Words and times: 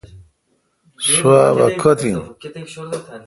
سواب 1.11 1.57
کوتھ 1.81 2.03
این۔ 2.07 2.17